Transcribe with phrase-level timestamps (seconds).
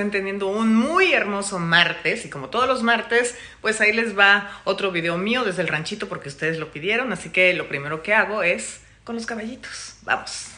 [0.00, 4.50] estén teniendo un muy hermoso martes y como todos los martes, pues ahí les va
[4.64, 8.14] otro video mío desde el ranchito porque ustedes lo pidieron, así que lo primero que
[8.14, 9.96] hago es con los caballitos.
[10.04, 10.52] Vamos.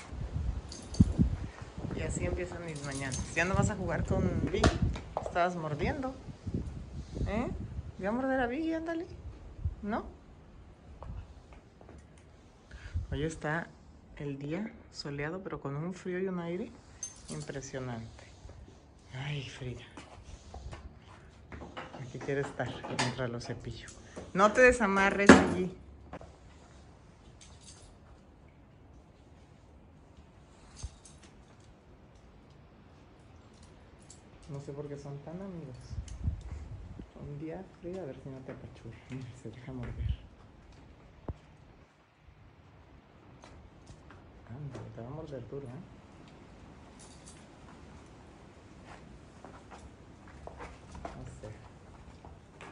[1.97, 3.21] Y así empiezan mis mañanas.
[3.35, 4.23] ¿Ya no vas a jugar con
[4.53, 4.71] Vicky?
[5.27, 6.15] Estabas mordiendo.
[7.27, 7.49] ¿Eh?
[7.99, 8.75] ¿Voy a morder a Vicky?
[8.75, 9.07] Ándale.
[9.83, 10.07] ¿No?
[13.11, 13.67] Hoy está
[14.19, 16.71] el día soleado, pero con un frío y un aire
[17.29, 18.22] impresionante.
[19.15, 19.83] Ay, Frida.
[22.01, 23.89] Aquí quiere estar mientras lo cepillo.
[24.35, 25.71] No te desamarres allí.
[34.51, 35.77] No sé por qué son tan amigos.
[37.21, 38.97] Un día, Frida, a ver si no te apachurra.
[39.43, 40.15] Se deja morder.
[44.49, 45.71] Ándale, te va a morder duro, ¿eh?
[51.05, 51.49] No sé.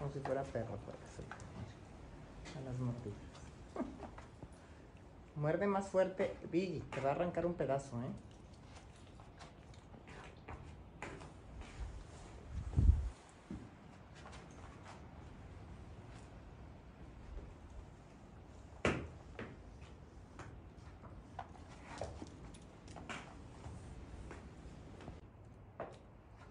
[0.00, 1.26] Como si fuera perro, puede ser.
[2.56, 3.18] A las mordidas.
[5.36, 6.80] Muerde más fuerte, Biggie.
[6.90, 8.06] Te va a arrancar un pedazo, ¿eh?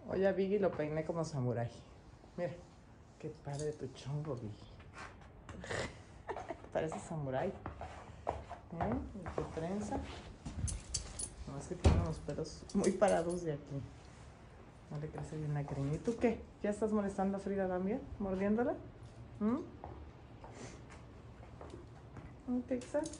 [0.07, 1.71] Hoy a lo peiné como samurái.
[2.37, 2.53] Mira,
[3.19, 4.49] qué padre tu chongo, Biggie.
[6.73, 7.49] Parece samurái.
[7.49, 8.93] ¿Eh?
[9.15, 9.97] ¿Y tu trenza?
[11.47, 13.81] No, es que tiene unos pelos muy parados de aquí.
[14.91, 15.93] No le crece bien la cariño.
[15.93, 16.41] ¿Y tú qué?
[16.63, 18.01] ¿Ya estás molestando a Frida también?
[18.19, 18.73] ¿Mordiéndola?
[19.39, 19.57] ¿Mm?
[22.47, 23.11] ¿Un Texas?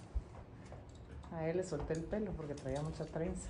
[1.32, 3.50] A él le solté el pelo porque traía mucha trenza.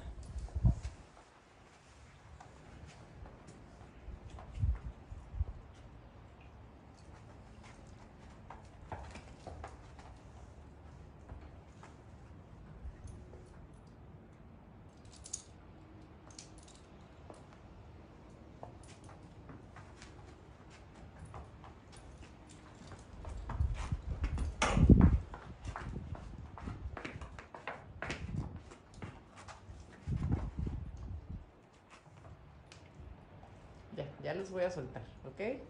[34.24, 35.62] Ya, los voy a soltar, ¿ok?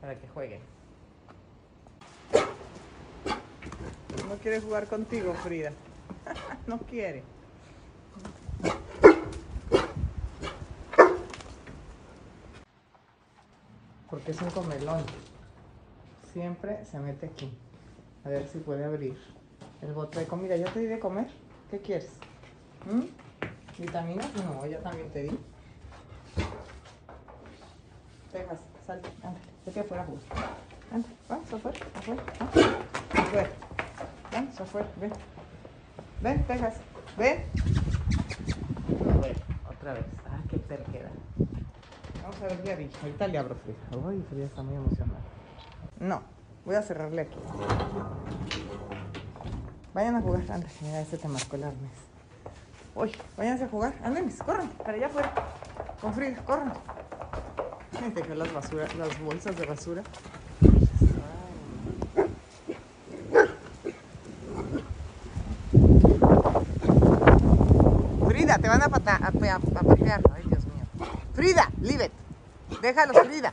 [0.00, 0.60] Para que jueguen.
[4.28, 5.70] No quiere jugar contigo, Frida.
[6.66, 7.22] no quiere.
[14.10, 15.02] Porque es un comelón.
[16.32, 17.56] Siempre se mete aquí.
[18.24, 19.16] A ver si puede abrir
[19.82, 20.56] el bote de comida.
[20.56, 21.28] ¿Ya te di de comer?
[21.70, 22.10] ¿Qué quieres?
[22.86, 23.02] ¿Mm?
[23.80, 24.28] ¿Vitaminas?
[24.34, 25.38] No, ya también te di.
[28.34, 30.22] Texas, salte, ándale, vete afuera a jugar.
[30.90, 33.20] Ándale, vamos afuera, afuera, ¿no?
[33.22, 33.50] afuera.
[34.32, 35.12] Vamos afuera, ven.
[36.20, 36.74] Ven, Texas,
[37.16, 37.44] ven.
[39.20, 39.34] Bueno,
[39.70, 40.04] otra vez.
[40.26, 41.12] Ah, qué terquedad.
[42.24, 42.90] Vamos a ver vi.
[43.02, 44.04] Ahorita le abro Frida.
[44.04, 45.20] Uy, Frida está muy emocionada.
[46.00, 46.20] No,
[46.64, 47.38] voy a cerrarle aquí.
[49.94, 51.98] Vayan a jugar, ándale, mira, ese te marcó el arnés.
[52.96, 55.32] Uy, váyanse a jugar, anden, corran, para allá afuera.
[56.00, 56.72] Con Frida, corran.
[58.14, 60.02] Dejé las basura, las bolsas de basura.
[68.28, 70.20] Frida, te van a, pata, patear.
[70.34, 70.84] Ay, Dios mío.
[71.34, 72.12] Frida, leave it.
[72.80, 73.52] Déjalos, Frida.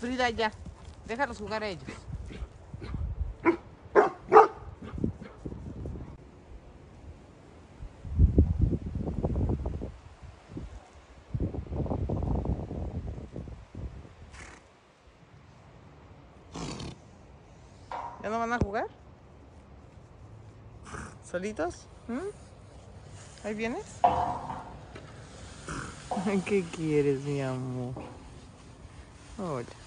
[0.00, 0.52] Frida, ya.
[1.06, 1.88] Déjalos jugar a ellos.
[18.22, 18.86] ¿Ya no van a jugar?
[21.30, 21.86] ¿Solitos?
[22.08, 22.18] ¿Mm?
[23.44, 23.84] ¿Ahí vienes?
[26.44, 27.94] ¿Qué quieres, mi amor?
[29.38, 29.85] Hola.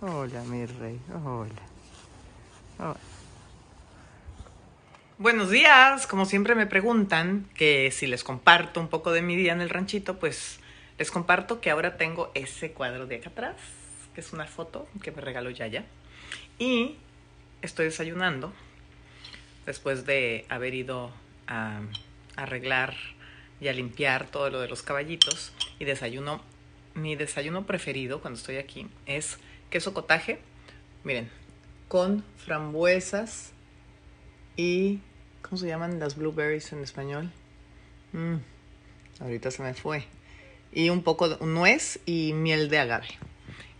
[0.00, 1.00] Hola, mi rey.
[1.12, 1.50] Hola.
[2.78, 2.96] Hola.
[5.18, 6.06] Buenos días.
[6.06, 9.70] Como siempre me preguntan que si les comparto un poco de mi día en el
[9.70, 10.60] ranchito, pues
[10.98, 13.56] les comparto que ahora tengo ese cuadro de acá atrás,
[14.14, 15.84] que es una foto que me regaló Yaya.
[16.60, 16.94] Y
[17.60, 18.52] estoy desayunando
[19.66, 21.10] después de haber ido
[21.48, 21.80] a
[22.36, 22.94] arreglar
[23.60, 25.52] y a limpiar todo lo de los caballitos.
[25.80, 26.40] Y desayuno,
[26.94, 30.38] mi desayuno preferido cuando estoy aquí es queso cotaje,
[31.04, 31.30] miren,
[31.88, 33.52] con frambuesas
[34.56, 35.00] y,
[35.42, 37.30] ¿cómo se llaman las blueberries en español?
[38.12, 38.36] Mm,
[39.20, 40.04] ahorita se me fue.
[40.72, 43.08] Y un poco de nuez y miel de agave.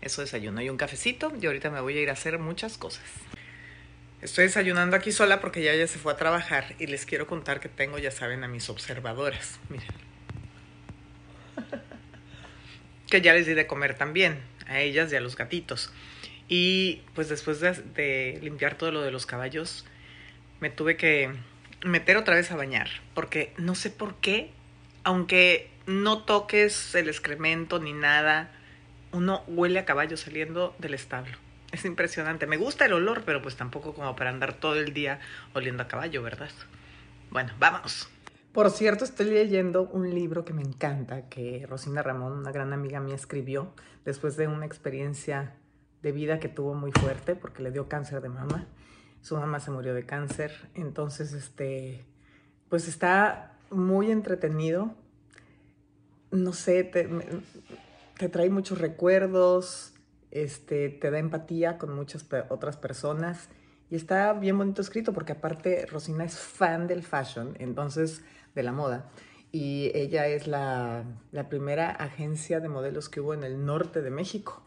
[0.01, 3.03] Eso desayuno y un cafecito y ahorita me voy a ir a hacer muchas cosas.
[4.21, 7.59] Estoy desayunando aquí sola porque ya ella se fue a trabajar y les quiero contar
[7.59, 9.59] que tengo, ya saben, a mis observadoras.
[9.69, 9.87] Miren.
[13.09, 15.91] que ya les di de comer también, a ellas y a los gatitos.
[16.47, 19.85] Y pues después de, limpiar todo lo de los caballos,
[20.59, 21.31] me tuve que
[21.83, 22.89] meter otra vez a bañar.
[23.13, 24.51] Porque no sé por qué,
[25.03, 28.51] aunque no toques el excremento ni nada,
[29.11, 31.37] uno huele a caballo saliendo del establo.
[31.71, 32.47] Es impresionante.
[32.47, 35.19] Me gusta el olor, pero pues tampoco como para andar todo el día
[35.53, 36.49] oliendo a caballo, ¿verdad?
[37.29, 38.09] Bueno, vamos.
[38.59, 42.99] Por cierto, estoy leyendo un libro que me encanta, que Rosina Ramón, una gran amiga
[42.99, 43.71] mía, escribió
[44.03, 45.55] después de una experiencia
[46.01, 48.67] de vida que tuvo muy fuerte porque le dio cáncer de mama.
[49.21, 50.51] Su mamá se murió de cáncer.
[50.75, 52.03] Entonces, este,
[52.67, 54.93] pues está muy entretenido.
[56.31, 57.07] No sé, te,
[58.27, 59.93] trae muchos recuerdos,
[60.31, 63.47] este, te da empatía con muchas otras personas
[63.89, 68.21] y está bien bonito escrito porque aparte Rosina es fan del fashion, entonces
[68.55, 69.09] de la moda.
[69.51, 74.11] Y ella es la, la primera agencia de modelos que hubo en el norte de
[74.11, 74.61] México.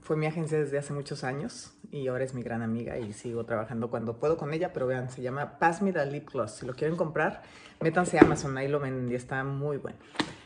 [0.00, 3.44] Fue mi agencia desde hace muchos años y ahora es mi gran amiga y sigo
[3.44, 6.52] trabajando cuando puedo con ella, pero vean, se llama Pass Me the Lip Gloss.
[6.52, 7.42] Si lo quieren comprar,
[7.80, 9.98] métanse a Amazon, ahí lo venden y está muy bueno.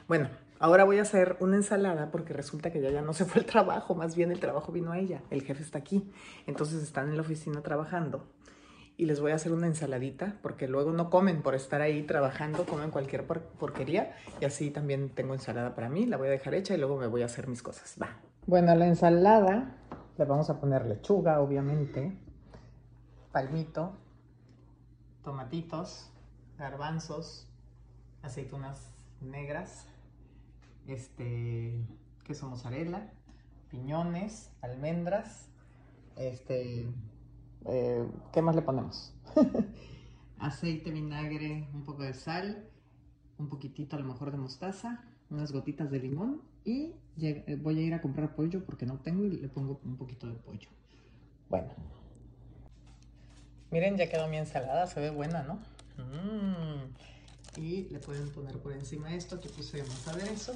[0.09, 0.29] Bueno,
[0.63, 3.47] Ahora voy a hacer una ensalada porque resulta que ella ya no se fue al
[3.47, 6.09] trabajo, más bien el trabajo vino a ella, el jefe está aquí.
[6.47, 8.25] Entonces están en la oficina trabajando
[9.03, 12.65] y les voy a hacer una ensaladita porque luego no comen por estar ahí trabajando,
[12.65, 16.75] comen cualquier porquería y así también tengo ensalada para mí, la voy a dejar hecha
[16.75, 17.97] y luego me voy a hacer mis cosas.
[18.01, 18.11] Va.
[18.47, 19.75] Bueno, la ensalada
[20.17, 22.17] le vamos a poner lechuga, obviamente,
[23.33, 23.97] palmito,
[25.25, 26.09] tomatitos,
[26.57, 27.49] garbanzos,
[28.23, 28.89] aceitunas
[29.21, 29.89] negras,
[30.87, 31.75] este,
[32.23, 33.11] queso mozzarella,
[33.69, 35.49] piñones, almendras,
[36.15, 36.87] este,
[37.67, 39.15] eh, ¿qué más le ponemos?
[40.39, 42.69] Aceite, vinagre, un poco de sal,
[43.39, 47.83] un poquitito a lo mejor de mostaza, unas gotitas de limón y eh, voy a
[47.83, 50.69] ir a comprar pollo porque no tengo y le pongo un poquito de pollo.
[51.49, 51.69] Bueno.
[53.71, 55.61] Miren, ya quedó mi ensalada, se ve buena, ¿no?
[55.97, 57.13] Mmm
[57.57, 60.55] y le pueden poner por encima esto que puse más aderezo.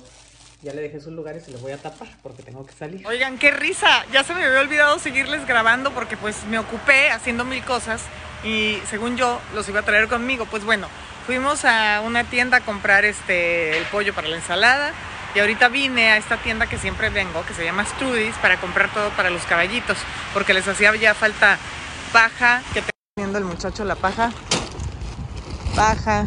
[0.66, 3.06] Ya le dejé sus lugares y le voy a tapar porque tengo que salir.
[3.06, 4.04] Oigan, qué risa.
[4.12, 8.02] Ya se me había olvidado seguirles grabando porque pues me ocupé haciendo mil cosas
[8.42, 10.44] y según yo los iba a traer conmigo.
[10.46, 10.88] Pues bueno,
[11.24, 14.90] fuimos a una tienda a comprar este el pollo para la ensalada
[15.36, 18.92] y ahorita vine a esta tienda que siempre vengo, que se llama Strudis, para comprar
[18.92, 19.96] todo para los caballitos
[20.34, 21.58] porque les hacía ya falta
[22.12, 22.60] paja.
[22.72, 24.32] Que está viendo el muchacho la paja.
[25.76, 26.26] Paja,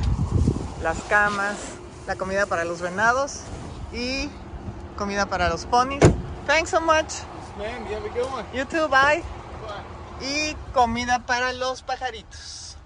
[0.81, 1.57] las camas,
[2.07, 3.41] la comida para los venados
[3.93, 4.29] y
[4.97, 5.99] comida para los ponis.
[6.45, 7.13] Thanks so much.
[8.53, 9.23] You too, bye.
[10.21, 12.77] Y comida para los pajaritos.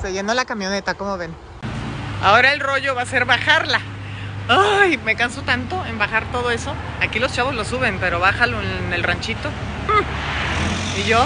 [0.00, 1.34] Se llenó la camioneta, como ven.
[2.22, 3.80] Ahora el rollo va a ser bajarla.
[4.48, 6.72] Ay, me canso tanto en bajar todo eso.
[7.00, 9.48] Aquí los chavos lo suben, pero bájalo en el ranchito.
[10.96, 11.22] Y yo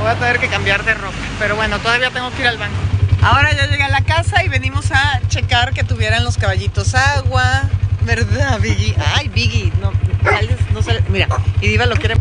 [0.00, 1.18] voy a tener que cambiar de ropa.
[1.38, 2.78] Pero bueno, todavía tengo que ir al banco.
[3.22, 7.62] Ahora ya llegué a la casa y venimos a checar que tuvieran los caballitos agua.
[8.02, 8.96] ¿Verdad, Biggie?
[9.14, 9.72] Ay, Biggie.
[9.80, 9.92] No,
[10.72, 11.02] no sale.
[11.08, 11.28] Mira,
[11.60, 12.16] y Diva lo quiere.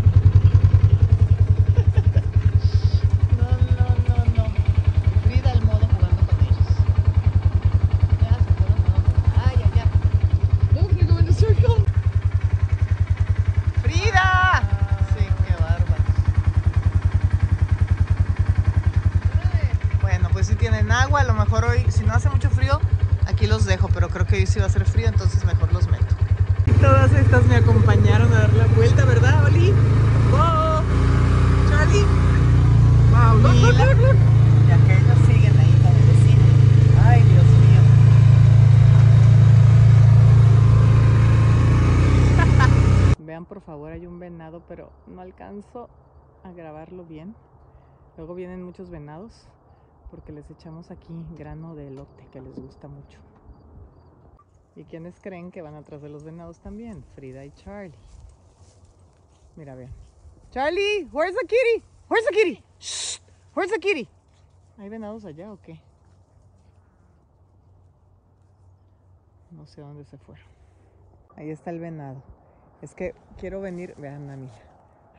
[20.92, 22.80] agua, a lo mejor hoy, si no hace mucho frío,
[23.26, 25.88] aquí los dejo, pero creo que hoy sí va a hacer frío, entonces mejor los
[25.88, 26.16] meto.
[26.82, 29.72] Todas estas me acompañaron a dar la vuelta, ¿verdad, Oli?
[30.32, 30.84] ¡Wow!
[31.70, 32.04] ¡Charlie!
[33.12, 36.44] ¡Wow, Y aquellos siguen ahí con el vecino.
[37.06, 37.82] ¡Ay, Dios mío!
[43.26, 45.90] Vean, por favor, hay un venado, pero no alcanzo
[46.44, 47.36] a grabarlo bien.
[48.18, 49.48] Luego vienen muchos venados
[50.10, 53.20] porque les echamos aquí grano de elote que les gusta mucho.
[54.80, 57.04] ¿Y quiénes creen que van atrás de los venados también?
[57.14, 57.94] Frida y Charlie.
[59.58, 59.94] Mira, vean.
[60.52, 61.84] Charlie, where's the kitty?
[62.08, 62.64] Where's the kitty?
[62.80, 63.20] Shh,
[63.54, 64.08] where's the kitty?
[64.78, 65.82] ¿Hay venados allá o qué?
[69.52, 70.48] No sé dónde se fueron.
[71.36, 72.24] Ahí está el venado.
[72.82, 74.64] Es que quiero venir, vean a Mila.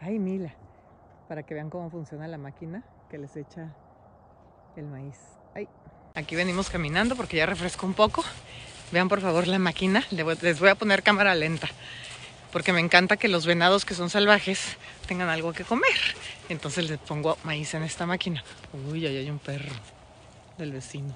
[0.01, 0.55] Ay, Mila.
[1.29, 3.77] Para que vean cómo funciona la máquina que les echa
[4.77, 5.19] el maíz.
[5.55, 5.69] Ay.
[6.15, 8.23] Aquí venimos caminando porque ya refresco un poco.
[8.93, 10.05] Vean por favor la máquina.
[10.11, 11.69] Les voy a poner cámara lenta.
[12.53, 15.99] Porque me encanta que los venados que son salvajes tengan algo que comer.
[16.49, 18.43] Entonces les pongo maíz en esta máquina.
[18.91, 19.73] Uy, ahí hay un perro
[20.59, 21.15] del vecino.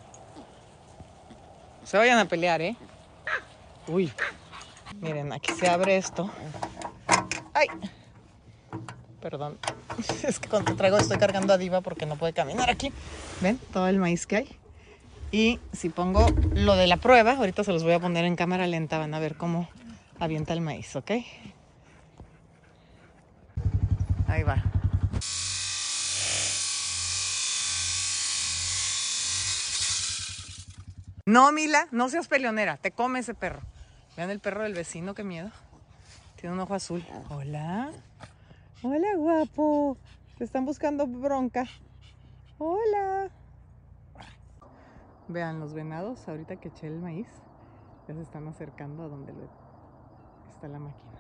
[1.85, 2.76] Se vayan a pelear, ¿eh?
[3.88, 4.12] Uy.
[5.00, 6.31] Miren, aquí se abre esto.
[7.52, 7.66] ¡Ay!
[9.21, 9.59] Perdón.
[10.23, 12.93] Es que cuando traigo estoy cargando a Diva porque no puede caminar aquí.
[13.40, 13.59] ¿Ven?
[13.73, 14.59] Todo el maíz que hay.
[15.34, 18.68] Y si pongo lo de la prueba, ahorita se los voy a poner en cámara
[18.68, 19.68] lenta, van a ver cómo
[20.20, 21.10] avienta el maíz, ¿ok?
[24.28, 24.62] Ahí va.
[31.26, 33.62] No, Mila, no seas peleonera, te come ese perro.
[34.16, 35.50] Vean el perro del vecino, qué miedo.
[36.36, 37.04] Tiene un ojo azul.
[37.28, 37.90] Hola.
[38.84, 39.98] Hola, guapo.
[40.38, 41.66] Te están buscando bronca.
[42.58, 43.32] Hola.
[45.28, 47.26] Vean los venados, ahorita que eché el maíz,
[48.07, 49.33] ya se están acercando a donde
[50.50, 51.19] está la máquina.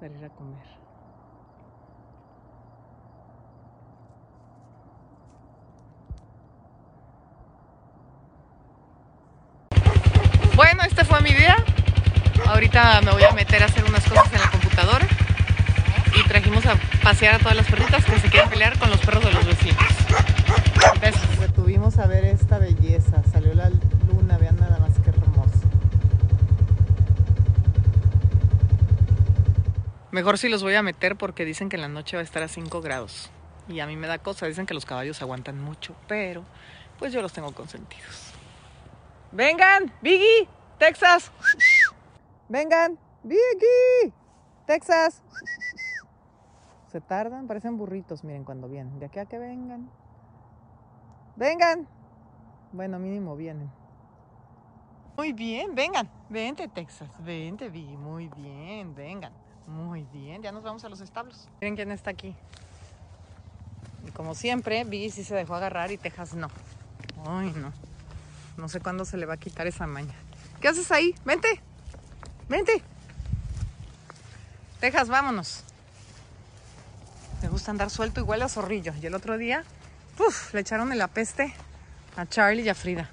[0.00, 0.66] Para ir a comer.
[10.56, 11.54] Bueno, este fue mi día.
[12.48, 15.06] Ahorita me voy a meter a hacer unas cosas en la computadora.
[16.16, 16.74] Y trajimos a
[17.04, 20.37] pasear a todas las perritas que se quieren pelear con los perros de los vecinos.
[21.00, 21.40] Besos.
[21.40, 23.22] Detuvimos a ver esta belleza.
[23.32, 25.68] Salió la luna, vean nada más que hermoso.
[30.10, 32.42] Mejor si los voy a meter porque dicen que en la noche va a estar
[32.42, 33.30] a 5 grados.
[33.68, 36.44] Y a mí me da cosa, dicen que los caballos aguantan mucho, pero
[36.98, 38.32] pues yo los tengo consentidos.
[39.30, 41.30] Vengan, Biggie, Texas.
[42.48, 44.12] Vengan, Biggie,
[44.66, 45.22] Texas.
[46.90, 48.98] Se tardan, parecen burritos, miren cuando vienen.
[48.98, 49.90] De aquí a que vengan.
[51.38, 51.86] Vengan.
[52.72, 53.70] Bueno, mínimo vienen.
[55.16, 56.10] Muy bien, vengan.
[56.28, 57.08] Vente, Texas.
[57.20, 57.96] Vente, Biggie.
[57.96, 59.32] Muy bien, vengan.
[59.68, 61.48] Muy bien, ya nos vamos a los establos.
[61.60, 62.34] Miren quién está aquí.
[64.04, 66.48] Y como siempre, Biggie sí se dejó agarrar y Texas no.
[67.24, 67.72] Ay, no.
[68.56, 70.14] No sé cuándo se le va a quitar esa maña.
[70.60, 71.14] ¿Qué haces ahí?
[71.24, 71.60] Vente.
[72.48, 72.82] Vente.
[74.80, 75.62] Texas, vámonos.
[77.42, 78.92] Me gusta andar suelto huele a zorrillo.
[79.00, 79.62] Y el otro día,
[80.18, 81.54] uff, le echaron el apeste
[82.16, 83.10] a Charlie y a Frida.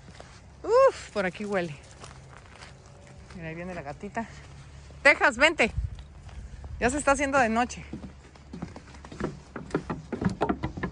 [0.64, 1.76] Uf, por aquí huele.
[3.36, 4.28] Mira, ahí viene la gatita.
[5.04, 5.72] Texas, vente.
[6.80, 7.86] Ya se está haciendo de noche.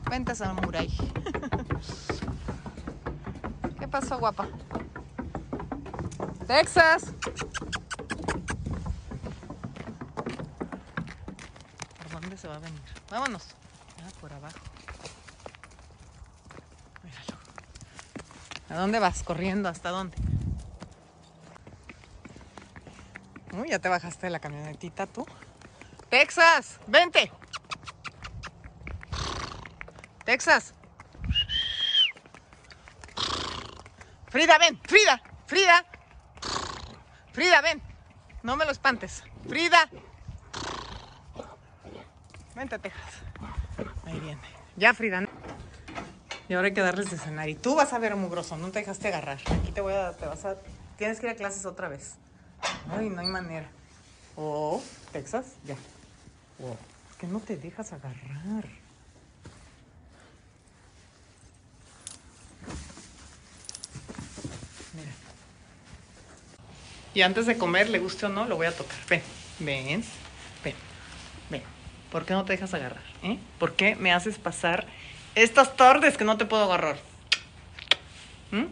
[0.10, 0.90] Vente, Samurai.
[3.94, 4.48] pasó, guapa?
[6.48, 7.14] Texas.
[12.00, 12.82] ¿Por dónde se va a venir?
[13.12, 13.50] Vámonos.
[14.00, 14.73] Ah, por abajo.
[18.74, 19.22] ¿A dónde vas?
[19.22, 19.70] Corriendo.
[19.70, 20.18] ¿Hasta dónde?
[23.52, 25.28] Uy, ya te bajaste de la camionetita tú.
[26.10, 27.32] Texas, vente.
[30.26, 30.74] Texas.
[34.30, 35.86] Frida, ven, Frida, Frida.
[37.32, 37.80] Frida, ven.
[38.42, 39.24] No me lo espantes.
[39.48, 39.88] Frida.
[42.56, 43.22] Vente, Texas.
[44.06, 44.42] Ahí viene.
[44.78, 45.28] Ya, Frida.
[46.54, 47.50] Y ahora hay que darles de cenar.
[47.50, 49.40] Y tú vas a ver, mugroso, no te dejaste agarrar.
[49.40, 50.56] Aquí te voy a, te vas a,
[51.00, 52.14] tienes que ir a clases otra vez.
[52.92, 53.68] Ay, no hay manera.
[54.36, 54.80] Oh,
[55.12, 55.74] Texas, ya.
[56.62, 56.78] Oh,
[57.18, 58.66] que no te dejas agarrar.
[67.16, 69.00] Y antes de comer, le guste o no, lo voy a tocar.
[69.10, 69.24] Ven,
[69.58, 70.04] ven,
[70.64, 70.76] ven,
[71.50, 71.64] ven.
[72.12, 73.02] ¿Por qué no te dejas agarrar?
[73.24, 73.40] Eh?
[73.58, 74.86] ¿Por qué me haces pasar
[75.36, 76.98] estas tardes que no te puedo agarrar?
[78.52, 78.66] ¿Mm?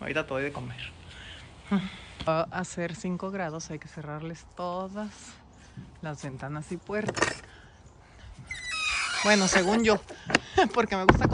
[0.00, 0.92] Ahorita te doy de comer.
[2.26, 5.10] A ser 5 grados, hay que cerrarles todas
[6.02, 7.42] las ventanas y puertas.
[9.24, 10.00] Bueno, según yo,
[10.74, 11.28] porque me gusta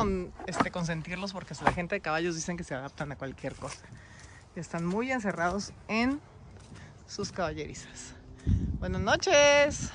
[0.46, 3.80] este, consentirlos porque la gente de caballos dicen que se adaptan a cualquier cosa
[4.60, 6.20] están muy encerrados en
[7.06, 8.14] sus caballerizas.
[8.78, 9.90] Buenas noches.